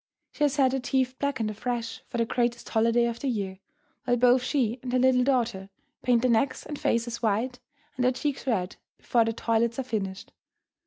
She 0.31 0.43
has 0.45 0.55
had 0.55 0.73
her 0.73 0.79
teeth 0.79 1.15
blackened 1.19 1.51
afresh 1.51 2.01
for 2.07 2.17
the 2.17 2.25
greatest 2.25 2.67
holiday 2.69 3.05
of 3.05 3.19
the 3.19 3.27
year, 3.27 3.59
while 4.05 4.17
both 4.17 4.41
she 4.41 4.79
and 4.81 4.91
her 4.93 4.97
little 4.97 5.23
daughter 5.23 5.69
paint 6.01 6.23
their 6.23 6.31
necks 6.31 6.65
and 6.65 6.79
faces 6.79 7.21
white 7.21 7.59
and 7.97 8.03
their 8.03 8.11
cheeks 8.11 8.47
red 8.47 8.77
before 8.97 9.25
their 9.25 9.33
toilets 9.33 9.77
are 9.77 9.83
finished. 9.83 10.31